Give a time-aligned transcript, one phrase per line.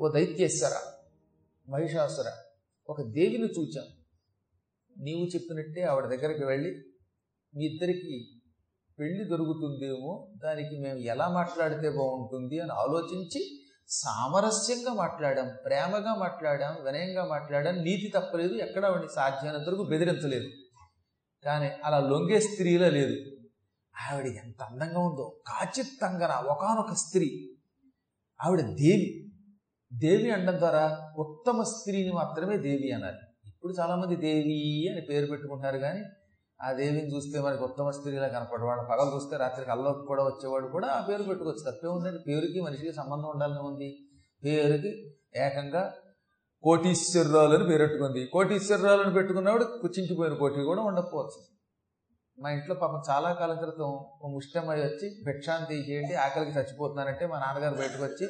[0.00, 0.72] ఓ దైత్యేశ్వర
[1.68, 2.30] మహిషాసుర
[2.88, 3.84] ఒక దేవిని చూచాం.
[4.98, 6.70] నీవు చెప్పినట్టే ఆవిడ దగ్గరికి వెళ్ళి
[7.56, 8.30] మీ ఇద్దరికి
[8.98, 12.58] పెళ్ళి దొరుకుతుందేమో దానికి మేము ఎలా మాట్లాడితే బాగుంటుంది?
[12.58, 17.74] అని ఆలోచించి సామరస్యంగా మాట్లాడాం ప్రేమగా మాట్లాడాం వినయంగా మాట్లాడాం.
[17.76, 20.48] నీతి తప్పలేదు ఎక్కడ ఆవిడ సాధ్యమైనంత వరకు బెదిరించలేదు.
[21.44, 23.16] కానీ అలా లొంగే స్త్రీలో లేదు.
[24.10, 27.56] ఆవిడ ఎంత అందంగా ఉందో కాచిత్తంగన ఒకనొక స్త్రీ.
[28.44, 29.29] ఆవిడ దేవి.
[29.92, 33.16] దేవి అనడం ద్వారా ఉత్తమ స్త్రీని మాత్రమే దేవి అనాలి.
[33.48, 36.02] ఇప్పుడు చాలామంది దేవి అని పేరు పెట్టుకుంటున్నారు కానీ
[36.62, 41.06] ఆ దేవిని చూస్తే మనకి ఉత్తమ స్త్రీలా కనపడేవాడు పగలు చూస్తే రాత్రికి అల్లోకి కూడా వచ్చేవాడు కూడా ఆ
[41.08, 41.70] పేరు పెట్టుకోవచ్చు.
[41.70, 42.18] తప్పే ఉందండి.
[42.26, 43.98] పేరుకి మనిషికి సంబంధం ఉండాలని ఉంది.
[44.44, 45.94] పేరుకి ఏకంగా
[46.62, 51.40] కోటీశ్వరరాలు అని పేరెట్టుకుంది కోటీశ్వరరాలు అని పెట్టుకున్నవాడు కుచించిపోయిన కోటి కూడా ఉండకపోవచ్చు.
[52.38, 54.04] మా ఇంట్లో పాపం చాలా కాలం క్రితం
[54.34, 58.28] ముష్టమయ్య వచ్చి భిక్షాంతి చేయండి ఆకలికి చచ్చిపోతున్నానంటే మా నాన్నగారు బయటకు వచ్చి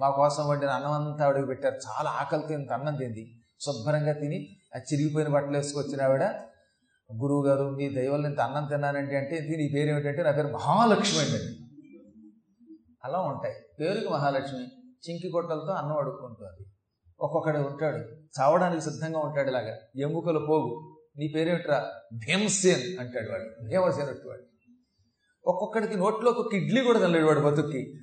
[0.00, 1.74] మా కోసం వండిన అన్నం అంతా అడుగు పెట్టారు.
[1.74, 3.42] చాలా ఆకలితో ఇంత అన్నం తింది.
[3.60, 6.24] శుభ్రంగా తిని ఆ చిరిగిపోయిన బట్టలు వేసుకొచ్చిన ఆవిడ
[7.22, 11.56] గురువు గారు మీ దైవాలు ఇంత అన్నం తిన్నానంటే అంటే దీని పేరు ఏమిటంటే నా పేరు మహాలక్ష్మి అండి.
[13.04, 13.54] అలా ఉంటాయి.
[13.80, 14.60] పేరుకి మహాలక్ష్మి
[15.10, 16.70] చింకి గొట్టలతో అన్నం అడుక్కుంటుంది.
[17.20, 17.98] ఒక్కొక్కడు ఉంటాడు
[18.40, 19.78] చావడానికి సిద్ధంగా ఉంటాడు ఇలాగా.
[19.96, 20.96] ఎముకల పోగు.
[21.16, 21.90] నీ పేరేమిట్రా?
[22.14, 23.64] భీమసేన్ అంటాడు వాడు.
[23.64, 24.42] భీమసేన్ వాడు.
[25.46, 27.94] ఒక్కొక్కడికి నోట్లో ఒక ఇడ్లీ కూడా తినలేడు వాడు బతుక్కి.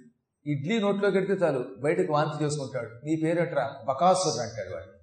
[0.47, 3.05] ఇడ్లీ నోట్లో పెడితే చాలు బయటకు వాంతి చేసుకుంటాడు.
[3.05, 3.75] నీ పేరేట్రా?
[3.85, 4.97] బకాసురు అంటాడు వాడు.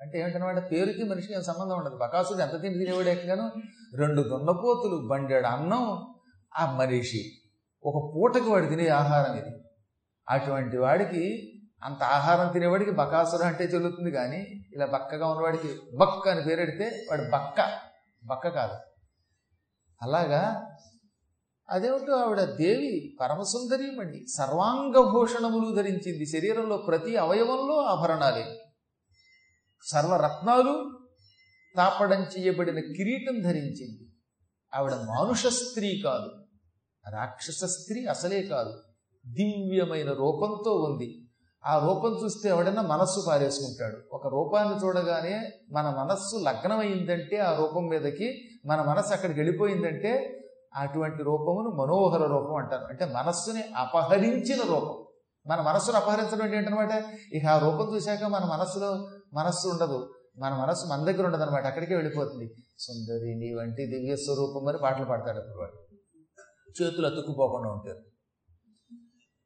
[0.00, 1.96] అంటే ఏమిటనమాట పేరుకి మనిషికి ఏం సంబంధం ఉండదు.
[1.96, 3.52] బకాసుడు ఎంత తిండి తినేవాడు ఎక్కగాను
[3.96, 6.14] రెండు దున్నపోతులు బండాడు అన్నం
[6.56, 7.32] ఆ మనిషి.
[7.84, 9.56] ఒక పూటకి వాడు తినే ఆహారం ఇది.
[10.28, 11.50] అటువంటి వాడికి
[11.84, 17.78] అంత ఆహారం తినేవాడికి బకాసురం అంటే చెల్లుతుంది కానీ ఇలా బక్కగా ఉన్నవాడికి బక్క అని పేరెడితే వాడు బక్క.
[18.26, 18.74] బక్క కాదు.
[20.02, 20.70] అలాగా
[21.70, 26.26] అదేమిటో ఆవిడ దేవి పరమసుందరీమణి సర్వాంగ భూషణములు ధరించింది.
[26.26, 28.62] శరీరంలో ప్రతి అవయవంలో ఆభరణాలే.
[29.82, 30.98] సర్వరత్నాలు
[31.76, 34.08] తాపడం చేయబడిన కిరీటం ధరించింది.
[34.74, 36.30] ఆవిడ మానుష స్త్రీ కాదు.
[37.10, 38.82] రాక్షస స్త్రీ అసలే కాదు.
[39.26, 41.28] దివ్యమైన రూపంతో ఉంది.
[41.66, 43.96] ఆ రూపం చూస్తే ఎవడన్నా మనస్సు పారేసుకుంటాడు.
[44.12, 50.40] ఒక రూపాన్ని చూడగానే మన మనస్సు లగ్నమైందంటే ఆ రూపం మీదకి మన మనస్సు అక్కడికి వెళ్ళిపోయిందంటే
[50.74, 52.84] అటువంటి రూపమును మనోహర రూపం అంటారు.
[52.84, 55.04] అంటే మనస్సుని అపహరించిన రూపం.
[55.46, 57.04] మన మనస్సును అపహరించడం అంటే ఏంటనమాట?
[57.32, 60.14] ఇక ఆ రూపం చూశాక మన మనస్సులో మనస్సు ఉండదు.
[60.38, 62.54] మన మనస్సు మన దగ్గర ఉండదు అనమాట అక్కడికే వెళ్ళిపోతుంది.
[62.78, 65.94] సుందరి నీ వంటి దివ్య స్వరూపం అని పాటలు పాడతాడు అప్పుడు వాడు
[66.82, 67.98] చేతులు అతుక్కుపోకుండా ఉంటారు.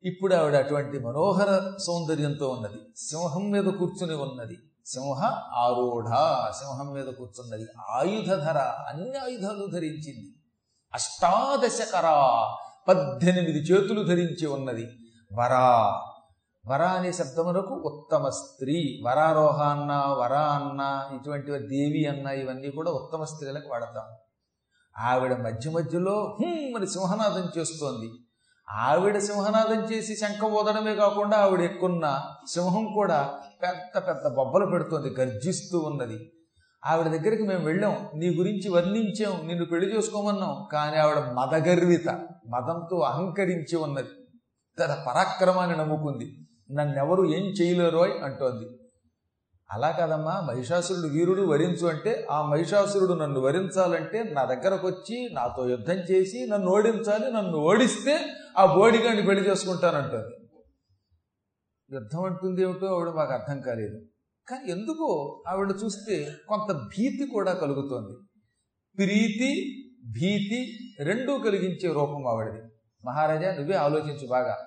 [0.05, 2.79] ఇప్పుడు ఆవిడ అటువంటి మనోహర సౌందర్యంతో ఉన్నది.
[2.97, 4.57] సింహం మీద కూర్చుని ఉన్నది.
[4.87, 5.25] సింహ
[5.55, 6.05] ఆరూఢ
[6.51, 7.67] సింహం మీద కూర్చున్నది.
[7.91, 8.59] ఆయుధధర
[8.89, 10.38] అన్ని ఆయుధాలు ధరించింది.
[10.95, 12.49] అష్టాదశకరా
[12.89, 14.87] పద్దెనిమిది చేతులు ధరించి ఉన్నది.
[15.35, 16.01] వరా.
[16.67, 23.25] వర అనే శబ్దమునకు ఉత్తమ స్త్రీ వరారోహ అన్న వర అన్న ఇటువంటి దేవి అన్న ఇవన్నీ కూడా ఉత్తమ
[23.25, 24.05] స్త్రీలకు వాడతాం.
[24.99, 28.11] ఆవిడ మధ్య మధ్యలో హుమ్ అని సింహనాదం చేస్తోంది.
[28.71, 35.79] ఆవిడ సింహనాదం చేసి శంఖ ఊదడమే కాకుండా ఆవిడ ఎక్కున్న సింహం కూడా పెద్ద పెద్ద బొబ్బలు పెడుతోంది గర్జిస్తూ
[35.79, 36.33] ఉన్నది.
[36.89, 38.09] ఆవిడ దగ్గరికి మేము వెళ్ళాం.
[38.15, 39.47] నీ గురించి వర్ణించాం.
[39.47, 40.69] నిన్ను పెళ్ళి చేసుకోమన్నాం.
[40.73, 42.09] కానీ ఆవిడ మదగర్విత
[42.49, 44.09] మదంతో అహంకరించి ఉన్నది
[44.79, 46.37] తన పరాక్రమాన్ని నమ్ముకుంది.
[46.71, 48.69] నన్నెవరు ఏం చేయలేరోయ్ అంటోంది.
[49.71, 55.95] అలా కాదమ్మా మహిషాసురుడు వీరుడు వరించు అంటే ఆ మహిషాసురుడు నన్ను వరించాలంటే నా దగ్గరకు వచ్చి నాతో యుద్ధం
[55.95, 58.19] చేసి నన్ను ఓడించాలి నన్ను ఓడిస్తే
[58.59, 60.35] ఆ బోడిగాడిని పెళ్ళి చేసుకుంటానంటుంది.
[61.93, 64.01] యుద్ధం అంటుంది ఏమిటో ఆవిడ మాకు అర్థం కాలేదు.
[64.51, 68.17] కానీ ఎందుకో ఆవిడ చూస్తే కొంత భీతి కూడా కలుగుతోంది.
[68.99, 69.51] ప్రీతి
[70.11, 72.63] భీతి రెండూ కలిగించే రూపం ఆవిడది.
[73.05, 74.59] మహారాజా నువ్వే ఆలోచించు బాగా.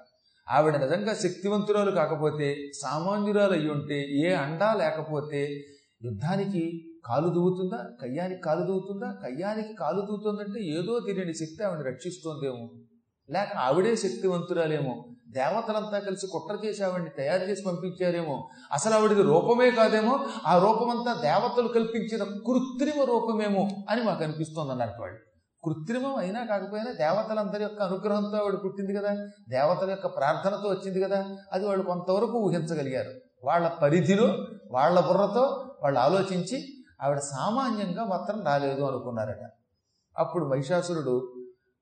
[0.49, 5.65] ఆవిడ నిజంగా శక్తివంతురాలు కాకపోతే సామాన్యురాలు అయి ఉంటే ఏ అండా లేకపోతే
[6.03, 7.89] యుద్ధానికి కాలు దూవుతుందా?
[8.01, 9.11] కయ్యానికి కాలు దూవుతుందా?
[9.11, 12.71] కయ్యానికి కాలు దూవుతుందంటే ఏదో తెలియని శక్తి ఆవిడ రక్షిస్తోందేమో.
[13.29, 15.15] లేక ఆవిడే శక్తివంతురాలేమో.
[15.31, 18.49] దేవతలంతా కలిసి కుట్ర చేసి ఆవిడ్ని తయారు చేసి పంపించారేమో.
[18.71, 25.19] అసలు ఆవిడది రూపమే కాదేమో ఆ రూపమంతా దేవతలు కల్పించిన కృత్రిమ రూపమేమో అని మాకు అనిపిస్తోంది అన్నారు వాళ్ళు
[25.63, 31.67] కృత్రిమం అయినా కాకపోయినా దేవతలందరి యొక్క అనుగ్రహంతో ఆవిడ పుట్టింది కదా దేవతల యొక్క ప్రార్థనతో వచ్చింది కదా అది
[31.67, 33.11] వాళ్ళు కొంతవరకు ఊహించగలిగారు.
[33.43, 34.37] వాళ్ళ పరిధిలో
[34.71, 36.63] వాళ్ళ బుర్రతో వాళ్ళు ఆలోచించి
[37.03, 39.49] ఆవిడ సామాన్యంగా మాత్రం రాలేదు అనుకున్నారట.
[40.17, 41.33] అప్పుడు మహిషాసురుడు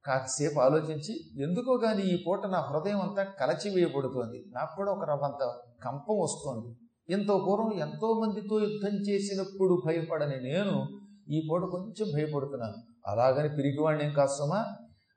[0.06, 4.46] కాసేపు ఆలోచించి ఎందుకో గాని ఈ పూట నా హృదయం అంతా కలచివేయబడుతోంది.
[4.56, 5.54] నాకు కూడా ఒక రవ్వంత
[5.84, 6.76] కంపం వస్తోంది.
[7.14, 10.88] ఎంతో పూర్వం ఎంతో మందితో యుద్ధం చేసినప్పుడు భయపడని నేను
[11.30, 12.74] ఈ పూట కొంచెం భయపడుతున్నాను.
[13.08, 14.66] అలాగని పిరిగివాడిని ఏం కాస్తమా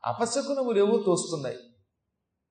[0.04, 1.56] అపశకునములేవో తోస్తున్నాయి.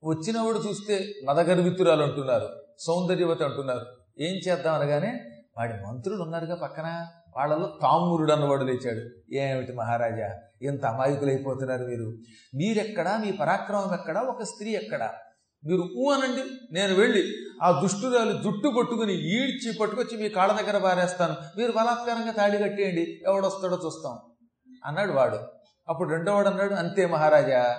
[0.03, 2.49] వచ్చినవాడు చూస్తే మదగర్వితురాలు అంటున్నారు
[2.79, 3.85] సౌందర్యవతి అంటున్నారు.
[4.19, 5.19] ఏం చేద్దాం అనగానే
[5.57, 7.07] వాడి మంత్రులు ఉన్నారుగా పక్కన.
[7.37, 9.33] వాళ్ళలో తామురుడు అన్నవాడు లేచాడు.
[9.35, 10.39] ఏమిటి మహారాజా?
[10.61, 12.17] ఇంత అమాయకులైపోతున్నారు మీరు.
[12.55, 13.17] మీరెక్కడా?
[13.17, 14.21] మీ పరాక్రమం ఎక్కడా?
[14.21, 15.13] ఒక స్త్రీ ఎక్కడా?
[15.65, 17.23] మీరు ఊ అనండి నేను వెళ్ళి
[17.63, 21.35] ఆ దుష్టురాలు జుట్టు పట్టుకుని ఈడ్చి పట్టుకొచ్చి మీ కాళ్ళ దగ్గర పారేస్తాను.
[21.59, 23.21] మీరు బలాత్కారంగా తాళి కట్టేయండి.
[23.27, 24.17] ఎవడొస్తాడో చూస్తాం.
[24.85, 25.39] అన్నాడు వాడు.
[25.89, 27.77] అప్పుడు రెండోవాడు అన్నాడు అంతే మహారాజా.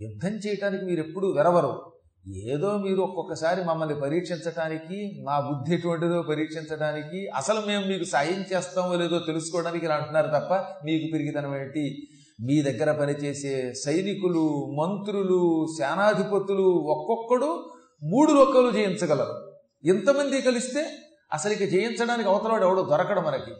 [0.00, 1.92] యుద్ధం చేయటానికి మీరు ఎప్పుడూ వెరవరు.
[2.28, 9.18] ఏదో మీరు ఒక్కొక్కసారి మమ్మల్ని పరీక్షించడానికి మా బుద్ధి ఎటువంటిదో పరీక్షించడానికి అసలు మేము మీకు సాయం చేస్తామో లేదో
[9.18, 12.08] తెలుసుకోవడానికి ఇలా అంటున్నారు తప్ప మీకు పెరిగితనం ఏంటి?
[12.42, 17.70] మీ దగ్గర పనిచేసే సైనికులు మంత్రులు సేనాధిపతులు ఒక్కొక్కడు
[18.02, 19.56] మూడు లోకాలు జయించగలరు.
[19.84, 20.90] ఎంతమంది కలిస్తే
[21.32, 23.52] అసలు ఇక జయించడానికి అవతలవాడు ఎవడో దొరకడు మనకి.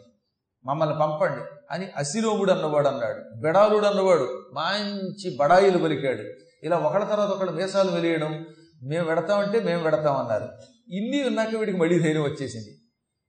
[0.65, 1.41] మమ్మల్ని పంపండి
[1.71, 3.41] అని అసిలోముడు అన్నవాడు అన్నాడు.
[3.41, 4.23] బెడాలుడు అన్నవాడు.
[4.53, 6.50] మంచి బడాయిలు పలికాడు.
[6.63, 8.45] ఇలా ఒకళ్ళ తర్వాత ఒకళ్ళు మీసాలు వెలియడం
[8.83, 10.47] మేము వెడతామంటే మేము వెడతామన్నారు
[10.93, 12.77] ఇన్ని ఉన్నాక వీడికి మళ్ళీ ధైర్యం వచ్చేసింది.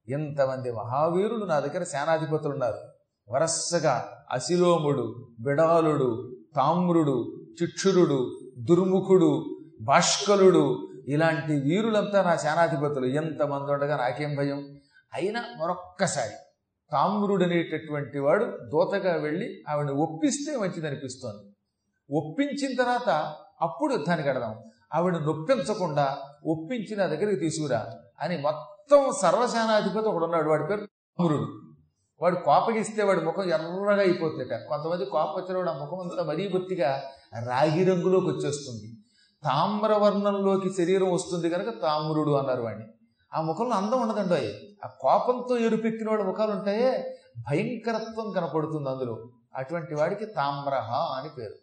[0.09, 2.79] ఎంతమంది మహావీరులు నా దగ్గర సేనాధిపతులు ఉన్నారు.
[3.29, 13.07] వరసగా అశిలోముడు బిడాలుడు తామ్రుడు చిక్షురుడు దుర్ముఖుడు భాష్కలుడు ఇలాంటి వీరులంతా నా సేనాధిపతులు.
[13.07, 14.79] ఎంతమంది ఉండగా నాకేం భయం?
[15.15, 16.35] అయినా మరొక్కసారి
[16.93, 21.52] తామ్రుడు అనేటటువంటి వాడు దూతగా వెళ్ళి ఆవిడని ఒప్పిస్తే మంచిదనిపిస్తోంది.
[22.13, 24.59] ఒప్పించిన తర్వాత అప్పుడు యుద్ధానికి కడదాం
[24.95, 26.17] ఆవిడ నొప్పించకుండా
[26.47, 27.87] ఒప్పించి నా దగ్గరికి తీసుకురా
[28.21, 30.49] అని మొత్తం సర్వసేనాధిపతి ఒకడు ఉన్నాడు.
[30.49, 31.47] వాడి పేరు తామ్రుడు
[32.23, 34.55] వాడు కోపగిస్తే వాడి ముఖం ఎర్రగా అయిపోతుందట.
[34.69, 37.03] కొంతమంది కోపం వచ్చిన వాడు ఆ ముఖం అంతా మరీ బొత్తిగా
[37.49, 38.93] రాగి రంగులోకి వచ్చేస్తుంది.
[39.45, 42.85] తామ్రవర్ణంలోకి శరీరం వస్తుంది కనుక తామ్రుడు అన్నారు వాడిని.
[43.35, 44.53] ఆ ముఖంలో అందం ఉండదండి అవి
[44.85, 47.19] ఆ కోపంతో ఎరుపెక్కిన వాడి ముఖాలు ఉంటాయే
[47.51, 49.31] భయంకరత్వం కనపడుతుంది అందులో.
[49.55, 51.55] అటువంటి వాడికి తామ్రహ అని పేరు.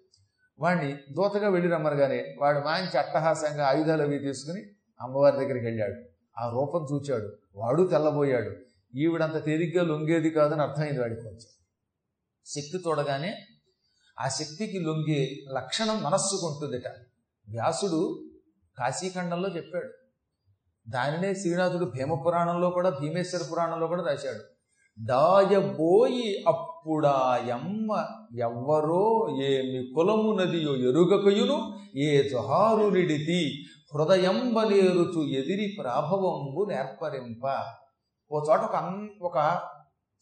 [0.60, 4.64] వాడిని దూతగా వెళ్ళి రమ్మనగానే వాడు మంచి అట్టహాసంగా ఆయుధాలు అవి తీసుకుని
[5.02, 5.96] అమ్మవారి దగ్గరికి వెళ్ళాడు.
[6.40, 7.32] ఆ రూపం చూచాడు.
[7.56, 8.56] వాడు తెల్లబోయాడు.
[8.96, 11.50] ఈవిడంత తేలిగ్గా లొంగేది కాదని అర్థమైంది వాడికి కొంచెం.
[12.46, 13.46] శక్తి చూడగానే
[14.20, 16.88] ఆ శక్తికి లొంగే లక్షణం మనస్సుకు ఉంటుందిట.
[17.50, 18.30] వ్యాసుడు
[18.78, 19.90] కాశీఖండంలో చెప్పాడు.
[20.90, 24.59] దానినే శ్రీనాథుడు భీమపురాణంలో కూడా భీమేశ్వర పురాణంలో కూడా రాశాడు.
[25.06, 28.06] దాయబోయి అప్పుడాయమ్మ
[28.40, 33.64] ఎవ్వరో ఏమి కులము నదియో ఎరుగకయును ఏ జొహారునిడితి
[33.96, 37.66] హృదయంబలేరుచు ఎదిరి ప్రాభవంబు నేర్పరింప.
[38.32, 39.60] ఓ చోట ఒక ఒక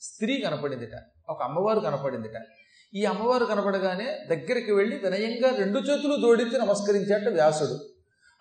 [0.02, 0.92] స్త్రీ కనపడిందిట
[1.30, 2.32] ఒక అమ్మవారు కనపడిందిట.
[2.94, 7.80] ఈ అమ్మవారు కనపడగానే దగ్గరికి వెళ్ళి వినయంగా రెండు చేతులు జోడించి నమస్కరించాట వ్యాసుడు.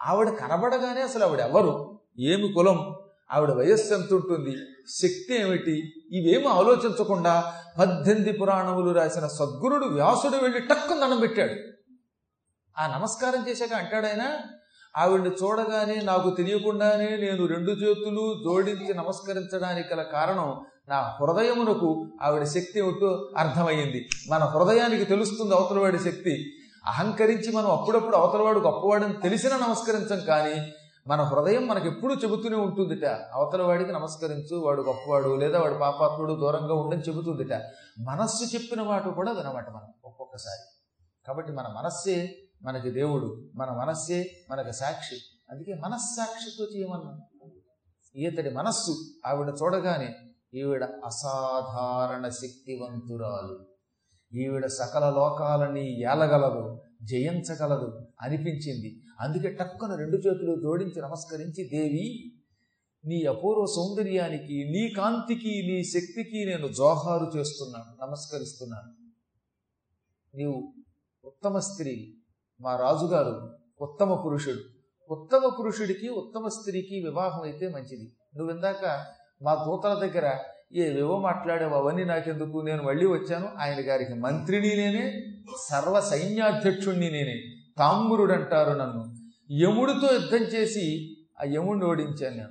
[0.02, 3.05] ఆవిడ కనబడగానే అసలు ఆవిడ ఎవరు ఏమి కులం?
[3.30, 4.56] ఆవిడ వయస్సు ఎంత ఉంటుంది?
[4.88, 5.92] శక్తి ఏమిటి?
[6.12, 11.52] ఇవేమి ఆలోచించకుండా పద్దెనిమిది పురాణములు రాసిన సద్గురుడు వ్యాసుడు వెళ్ళి టక్కు దండం పెట్టాడు.
[12.80, 14.36] ఆ నమస్కారం చేశాక అంటాడైనా
[14.96, 22.78] ఆవిడ్ని చూడగానే నాకు తెలియకుండానే నేను రెండు చేతులు జోడించి నమస్కరించడానికి గల కారణం నా హృదయమునకు ఆవిడ శక్తి
[22.78, 24.08] ఏమిటో అర్థమయ్యింది.
[24.28, 26.52] మన హృదయానికి తెలుస్తుంది అవతలవాడి శక్తి.
[26.86, 30.72] అహంకరించి మనం అప్పుడప్పుడు అవతలవాడు గొప్పవాడని తెలిసిన నమస్కరించం కానీ
[31.08, 33.04] మన హృదయం మనకి ఎప్పుడు చెబుతూనే ఉంటుందిట.
[33.04, 37.52] అవతల వాడికి నమస్కరించు వాడు గొప్పవాడు లేదా వాడు పాపాత్ముడు దూరంగా ఉండని చెబుతుందిట.
[37.98, 40.62] మనస్సు చెప్పిన మాట కూడా వినమాట మనం ఒక్కొక్కసారి.
[41.26, 45.16] కాబట్టి మన మనస్సే మనకి దేవుడు మన మనస్సే మనకి సాక్షి.
[45.50, 47.22] అందుకే మనస్సాక్షితో చేయమన్నాం.
[48.16, 48.96] ఈతడి మనస్సు
[49.26, 50.14] ఆవిడ చూడగానే
[50.54, 53.66] ఈవిడ అసాధారణ శక్తివంతురాలు.
[54.34, 56.80] ఈవిడ సకల లోకాలని ఏలగలదు.
[57.02, 59.02] జయించగలదు అనిపించింది.
[59.20, 62.32] అందుకే టక్కున రెండు చేతులు జోడించి నమస్కరించి దేవి
[63.06, 69.06] నీ అపూర్వ సౌందర్యానికి నీ కాంతికి నీ శక్తికి నేను జోహారు చేస్తున్నాను నమస్కరిస్తున్నాను.
[70.36, 70.72] నీవు
[71.24, 72.14] ఉత్తమ స్త్రీ
[72.60, 74.60] మా రాజుగారు ఉత్తమ పురుషుడు.
[75.10, 78.12] ఉత్తమ పురుషుడికి ఉత్తమ స్త్రీకి వివాహం అయితే మంచిది.
[78.36, 79.06] నువ్వు ఇందాక
[79.42, 80.38] మా దూతల దగ్గర
[80.72, 81.74] ఏవేవో మాట్లాడావు?
[81.74, 82.60] అవన్నీ నాకెందుకు?
[82.60, 83.48] నేను మళ్ళీ వచ్చాను.
[83.58, 85.35] ఆయన గారికి మంత్రిని నేనే
[85.70, 87.42] సర్వ సైన్యాధ్యక్షుణ్ణి నేనే.
[87.78, 89.14] తాంబురుడు అంటారు నన్ను.
[89.62, 92.48] యముడితో యుద్ధం చేసి ఆ యముడిని ఓడించాను నేను.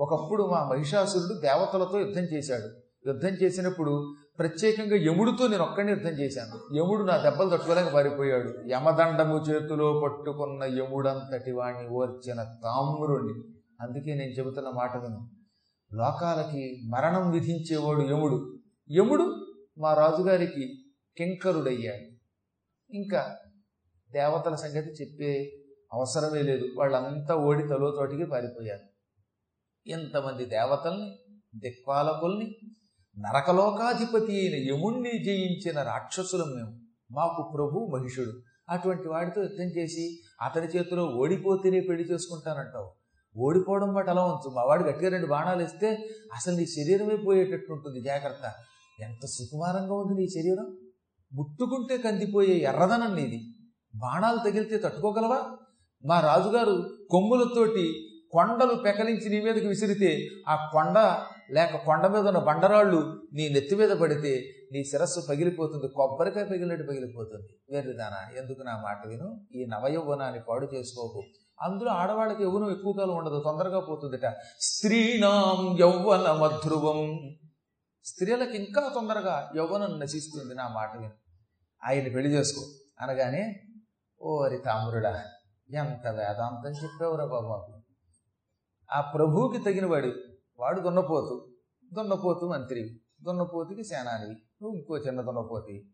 [0.00, 2.80] ఒకప్పుడు మా మహిషాసురుడు దేవతలతో యుద్ధం చేశాడు.
[3.08, 6.76] యుద్ధం చేసినప్పుడు ప్రత్యేకంగా యముడితో నేను ఒక్కడిని యుద్ధం చేశాను.
[6.76, 8.54] యముడు నా దెబ్బలు తట్టుకోలేక పారిపోయాడు.
[8.68, 13.34] యమదండము చేతిలో పట్టుకున్న యముడంతటి వాణ్ణి ఓర్చిన తామ్రుణ్ణి.
[13.80, 15.30] అందుకే నేను చెబుతున్న మాట విను.
[15.94, 18.58] లోకాలకి మరణం విధించేవాడు యముడు.
[18.90, 19.46] యముడు
[19.78, 20.84] మా రాజుగారికి
[21.16, 22.15] కింకరుడయ్యాడు.
[22.90, 23.36] ఇంకా
[24.12, 25.52] దేవతల సంగతి చెప్పే
[25.92, 26.66] అవసరమే లేదు.
[26.76, 28.82] వాళ్ళంతా ఓడి తలోతోటికి పారిపోయారు.
[29.88, 31.18] ఎంతమంది దేవతల్ని
[31.56, 32.56] దిక్పాలకుల్ని
[33.18, 36.80] నరకలోకాధిపతి అయిన యముణ్ణి జయించిన రాక్షసులం మేము.
[37.10, 38.32] మాకు ప్రభు మహిషుడు.
[38.68, 42.90] అటువంటి వాడితో యుద్ధం చేసి అతని చేతిలో ఓడిపోతేనే పెళ్ళి చేసుకుంటానంటావు.
[43.38, 44.54] ఓడిపోవడం మాట అలా ఉంచు.
[44.54, 45.98] మా వాడు గట్టిగా రెండు బాణాలు ఇస్తే
[46.34, 48.54] అసలు నీ శరీరమే పోయేటట్టు ఉంటుంది జాగ్రత్త.
[49.00, 50.85] ఎంత సుకుమారంగా ఉంది నీ శరీరం.
[51.36, 53.54] ముట్టుకుంటే కందిపోయే ఎర్రదనం నీది.
[53.94, 55.40] బాణాలు తగిలితే తట్టుకోగలవా?
[56.06, 57.92] మా రాజుగారు కొమ్ములతోటి
[58.30, 60.98] కొండలు పెకలించి నీ మీదకి విసిరితే ఆ కొండ
[61.50, 67.48] లేక కొండ మీద ఉన్న బండరాళ్ళు నీ నెత్తి మీద పడితే నీ శిరస్సు పగిలిపోతుంది కొబ్బరికాయ పగిలినట్టు పగిలిపోతుంది.
[67.70, 69.40] వేరుదానా ఎందుకు నా మాట విను?
[69.54, 71.22] ఈ నవయౌవనాన్ని పాడు చేసుకోకు.
[71.62, 74.34] అందులో ఆడవాళ్ళకి యవ్వనం ఎక్కువ కాలం ఉండదు తొందరగా పోతుందిట.
[74.60, 77.30] స్త్రీణాం యౌవన మధ్రువం.
[78.04, 81.25] స్త్రీలకు ఇంకా తొందరగా యవ్వనం నశిస్తుంది నా మాట విను.
[81.84, 82.62] ఆయన్ని పెళ్ళి చేసుకో.
[83.00, 83.62] అనగానే
[84.22, 85.24] ఓరి తామురుడా
[85.70, 87.82] ఎంత వేదాంతం చెప్పావురా బాబు
[88.92, 91.52] ఆ ప్రభువుకి తగినవాడు వాడు వాడు దున్నపోతు
[91.94, 95.90] దున్నపోతు మంత్రి దున్నపోతుకి సేనానివి నువ్వు ఇంకో చిన్న దున్నపోతి.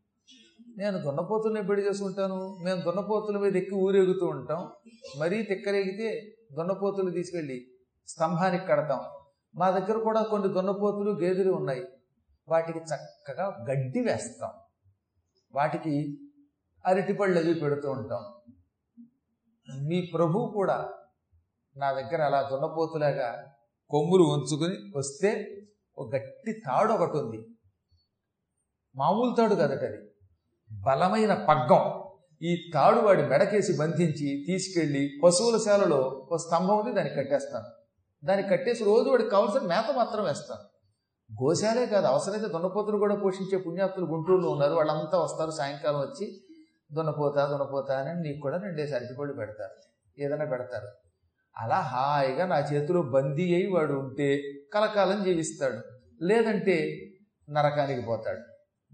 [0.78, 4.70] నేను దున్నపోతుల్ని పెళ్ళి చేసుకుంటాను మేము దున్నపోతుల మీద ఎక్కి ఊరేగుతూ ఉంటాం
[5.18, 7.66] మరీ తిక్కరేగితే దున్నపోతులు తీసుకెళ్ళి
[8.08, 9.00] స్తంభానికి కడతాం.
[9.56, 11.84] మా దగ్గర కూడా కొన్ని దున్నపోతులు గేదెలు ఉన్నాయి.
[12.48, 14.50] వాటికి చక్కగా గడ్డి వేస్తాం.
[15.54, 16.18] వాటికి
[16.86, 18.22] అరటిపళ్ళు అవి పెడుతూ ఉంటాం.
[19.82, 20.88] మీ ప్రభు కూడా
[21.76, 23.52] నా దగ్గర అలా దున్నపోతులాగా
[23.90, 25.62] కొమ్ములు ఉంచుకుని వస్తే
[25.98, 27.46] ఒక గట్టి తాడు ఒకటి ఉంది.
[28.96, 30.10] మామూలు తాడు కదట అది.
[30.72, 32.02] బలమైన పగ్గం.
[32.42, 37.66] ఈ తాడు వాడి మెడకేసి బంధించి తీసుకెళ్ళి పశువుల శాలలో ఒక స్తంభం ఉంది దానికి కట్టేస్తాను.
[38.26, 40.71] దానికి కట్టేసి రోజు వాడికి కావాల్సిన మేత మాత్రం వేస్తాను.
[41.40, 44.74] గోశాలే కాదు అవసరమైతే దున్నపోతులు కూడా పోషించే పుణ్యాత్తులు గుంటూరులో ఉన్నారు.
[44.74, 46.26] వాళ్ళంతా వస్తారు సాయంకాలం వచ్చి
[46.92, 49.76] దున్నపోతా దున్నపోతా అని నీకు కూడా రెండేసి అరటిపళ్ళు పెడతారు
[50.18, 50.88] ఏదైనా పెడతారు.
[51.58, 54.42] అలా హాయిగా నా చేతిలో బందీ అయి వాడు ఉంటే
[54.74, 55.78] కలకాలం జీవిస్తాడు
[56.24, 56.76] లేదంటే
[57.50, 58.42] నరకానికి పోతాడు.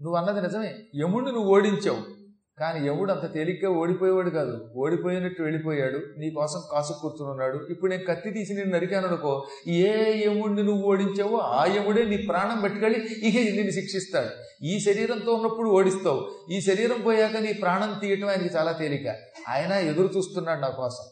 [0.03, 2.18] నువ్వు అన్నది నిజమే యముడిని నువ్వు ఓడించావు.
[2.59, 4.69] కానీ యముడు అంత తేలిగ్గా ఓడిపోయేవాడు కాదు.
[4.75, 5.99] ఓడిపోయినట్టు వెళ్ళిపోయాడు.
[6.17, 7.67] నీ కోసం కాసు కూర్చునున్నాడు.
[7.69, 12.61] ఇప్పుడు నేను కత్తి తీసి నేను నరికాను అనుకో ఏ యముడిని నువ్వు ఓడించావో ఆ యముడే నీ ప్రాణం
[12.61, 14.29] పెట్టుకెళ్ళి ఇక నిన్ను శిక్షిస్తాడు.
[14.65, 16.31] ఈ శరీరంతో ఉన్నప్పుడు ఓడిస్తావు.
[16.51, 19.15] ఈ శరీరం పోయాక నీ ప్రాణం తీయటం ఆయనకి చాలా తేలిక.
[19.49, 21.05] ఆయన ఎదురు చూస్తున్నాడు నా కోసం.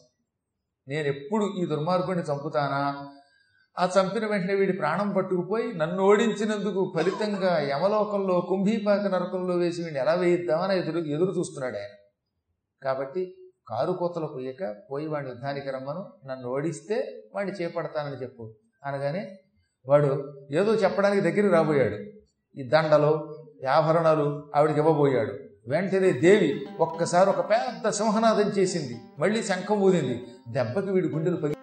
[0.88, 3.08] నేను ఎప్పుడు ఈ దుర్మార్గుడిని చంపుతానా?
[3.78, 10.14] ఆ చంపిన వెంటనే వీడి ప్రాణం పట్టుకుపోయి నన్ను ఓడించినందుకు ఫలితంగా యమలోకంలో కుంభీపాక నరకంలో వేసి వీడిని ఎలా
[10.14, 11.94] వేయిద్దామని ఎదురు ఎదురు చూస్తున్నాడు ఆయన.
[12.82, 13.34] కాబట్టి
[13.68, 18.54] కారు కోతలు పోయాక పోయి వాడిని యుద్ధానికి రమ్మను నన్ను ఓడిస్తే వాడిని చేపడతానని చెప్పు
[18.84, 19.22] అనగానే
[19.86, 20.10] వాడు
[20.52, 21.98] ఏదో చెప్పడానికి దగ్గరికి రాబోయాడు.
[22.60, 23.12] ఈ దండలు
[23.68, 25.32] ఆభరణాలు ఆవిడకి ఇవ్వబోయాడు.
[25.68, 28.96] వెంటనే దేవి ఒక్కసారి ఒక పెద్ద సింహనాదం చేసింది.
[29.18, 30.18] మళ్ళీ శంఖం ఊదింది.
[30.48, 31.57] దెబ్బకి వీడి గుండెలు పగి